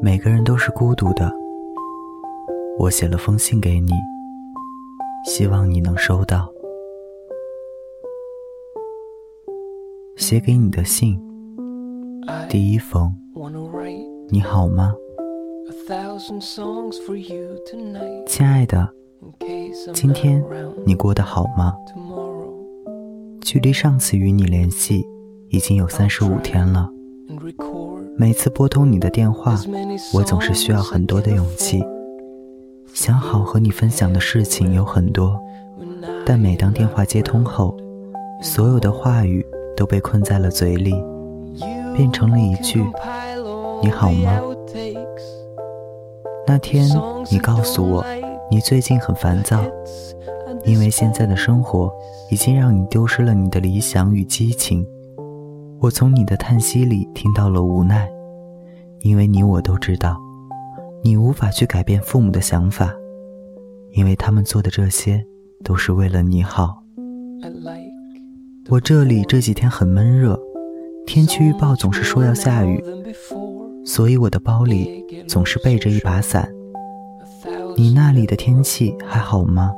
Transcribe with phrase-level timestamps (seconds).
[0.00, 1.32] 每个人都是孤独的。
[2.78, 3.90] 我写了封信给你，
[5.26, 6.48] 希望你能收到。
[10.16, 11.18] 写给你的信，
[12.48, 13.12] 第一封，
[14.28, 14.94] 你好吗，
[18.26, 18.88] 亲爱的？
[19.92, 20.44] 今天
[20.86, 21.74] 你过得好吗？
[23.40, 25.04] 距离上次与你联系
[25.48, 26.88] 已经有三十五天了。
[28.20, 29.56] 每次拨通你的电话，
[30.12, 31.84] 我总是需要很多的勇气。
[32.92, 35.38] 想好和你分享的事情有很多，
[36.26, 37.76] 但每当电话接通后，
[38.42, 40.92] 所有的话语都被困在了嘴里，
[41.94, 42.84] 变成了一句
[43.80, 44.40] “你好吗”。
[46.44, 46.90] 那天
[47.30, 48.04] 你告诉我，
[48.50, 49.62] 你最近很烦躁，
[50.64, 51.88] 因为现在的生活
[52.32, 54.84] 已经让你丢失了你的理想与激情。
[55.80, 58.10] 我从你的叹息里听到了无奈，
[59.02, 60.18] 因为你我都知道，
[61.04, 62.92] 你无法去改变父母的想法，
[63.92, 65.24] 因为他们做的这些
[65.62, 66.82] 都是为了你好。
[68.68, 70.36] 我这里这几天很闷热，
[71.06, 72.82] 天气预报总是说要下雨，
[73.84, 76.50] 所以我的包里总是备着一把伞。
[77.76, 79.72] 你那里的天气还好吗？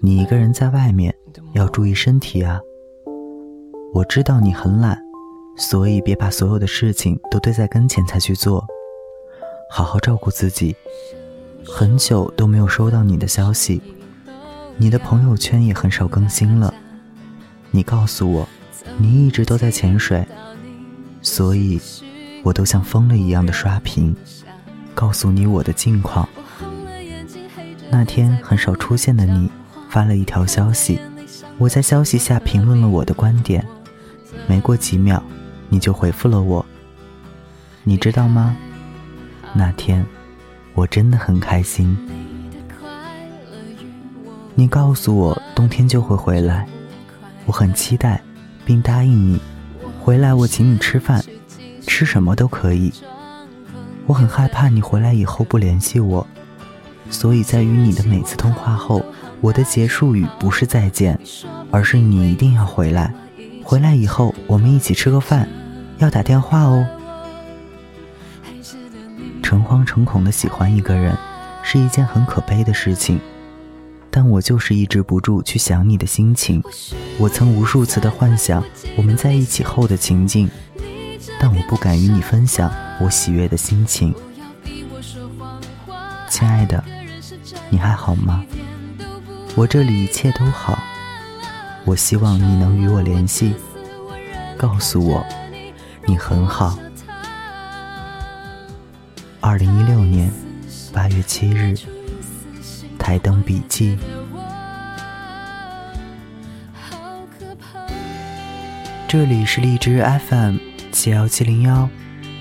[0.00, 1.14] 你一个人在外面
[1.52, 2.60] 要注意身体啊。
[3.96, 5.02] 我知道你很懒，
[5.56, 8.62] 所以别把所有的事情都堆在跟前才去做，
[9.70, 10.76] 好好照顾自己。
[11.64, 13.80] 很久都没有收到你的消息，
[14.76, 16.74] 你的朋友圈也很少更新了。
[17.70, 18.46] 你告诉我，
[18.98, 20.26] 你一直都在潜水，
[21.22, 21.80] 所以
[22.42, 24.14] 我都像疯了一样的刷屏，
[24.94, 26.28] 告诉你我的近况。
[27.88, 29.50] 那天很少出现的你，
[29.88, 31.00] 发了一条消息，
[31.56, 33.66] 我在消息下评论了我的观点。
[34.46, 35.22] 没过几秒，
[35.68, 36.64] 你就回复了我。
[37.84, 38.56] 你知道吗？
[39.52, 40.04] 那天
[40.74, 41.96] 我真的很开心。
[44.54, 46.66] 你告诉我冬天就会回来，
[47.44, 48.22] 我很期待，
[48.64, 49.40] 并答应你，
[50.00, 51.22] 回来我请你吃饭，
[51.86, 52.92] 吃什么都可以。
[54.06, 56.26] 我很害怕你回来以后不联系我，
[57.10, 59.04] 所以在与你的每次通话后，
[59.40, 61.18] 我的结束语不是再见，
[61.70, 63.12] 而是你一定要回来。
[63.68, 65.48] 回来以后，我们一起吃个饭，
[65.98, 66.86] 要打电话哦。
[69.42, 71.18] 诚惶诚恐的喜欢一个人，
[71.64, 73.18] 是一件很可悲的事情，
[74.08, 76.62] 但我就是抑制不住去想你的心情。
[77.18, 78.62] 我曾无数次的幻想
[78.96, 80.48] 我们在一起后的情景，
[81.40, 84.14] 但我不敢与你分享我喜悦的心情。
[86.30, 86.84] 亲爱的，
[87.68, 88.44] 你还好吗？
[89.56, 90.78] 我这里一切都好。
[91.86, 93.54] 我希望你能与我联系，
[94.58, 95.24] 告诉我
[96.04, 96.76] 你很好。
[99.40, 100.28] 二零一六年
[100.92, 101.76] 八月七日，
[102.98, 103.96] 台灯笔记。
[109.06, 110.56] 这里是荔枝 FM
[110.90, 111.88] 七幺七零幺，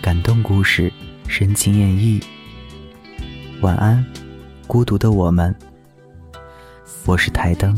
[0.00, 0.92] 感动故事，
[1.26, 2.22] 深情演绎。
[3.60, 4.06] 晚安，
[4.68, 5.52] 孤独的我们。
[7.04, 7.76] 我是台灯。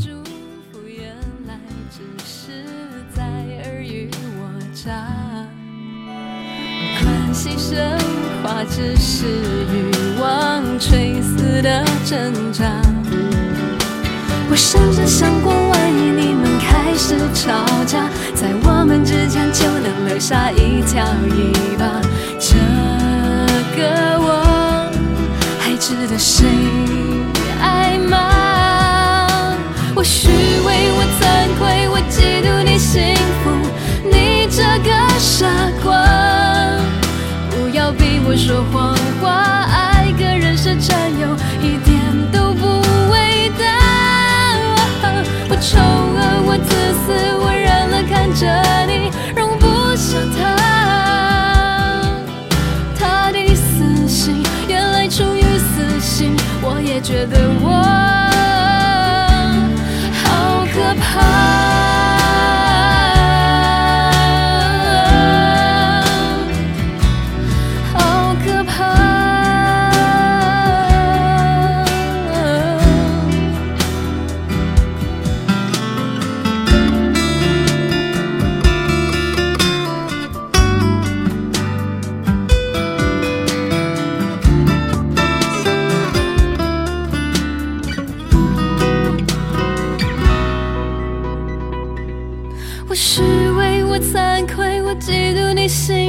[7.33, 7.75] 牺牲
[8.41, 9.25] 化只是
[9.73, 12.63] 欲望垂死的挣扎。
[14.49, 22.01] 我甚至想过，万一你们开始吵架，在我们之间就能留下一条尾巴。
[22.39, 22.55] 这
[23.75, 24.89] 个我
[25.59, 26.47] 还值得谁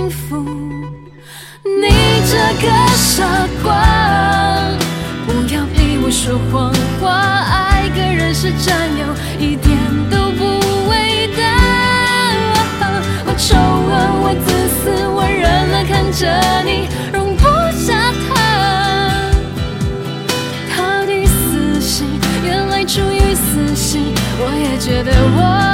[0.06, 0.36] 幸福，
[1.64, 2.06] 你。
[2.28, 3.24] 这个傻
[3.62, 3.72] 瓜，
[5.26, 9.06] 不要陪我说谎话，爱个人是占有，
[9.38, 9.76] 一点
[10.10, 10.44] 都不
[10.90, 11.42] 伟大。
[13.26, 13.90] 我丑恶，
[14.22, 17.44] 我自私，我忍了看着你容不
[17.76, 18.34] 下他。
[20.74, 22.06] 他的死心，
[22.44, 25.65] 原来出于死心，我也觉得我。